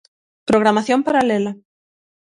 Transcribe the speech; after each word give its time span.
Programación 0.49 0.99
paralela. 1.07 1.51